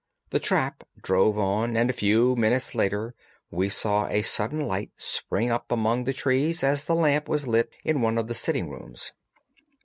[0.31, 3.13] The trap drove on, and a few minutes later
[3.51, 7.71] we saw a sudden light spring up among the trees as the lamp was lit
[7.83, 9.11] in one of the sitting rooms.